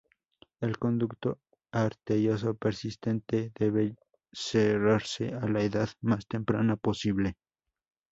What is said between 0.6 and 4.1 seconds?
El conducto arterioso persistente debe